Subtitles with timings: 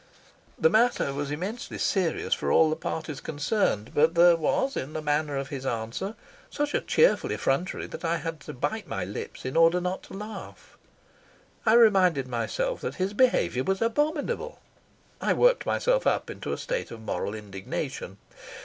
[0.57, 5.01] The matter was immensely serious for all the parties concerned, but there was in the
[5.03, 6.15] manner of his answer
[6.49, 10.15] such a cheerful effrontery that I had to bite my lips in order not to
[10.15, 10.75] laugh.
[11.67, 14.59] I reminded myself that his behaviour was abominable.
[15.21, 18.17] I worked myself up into a state of moral indignation.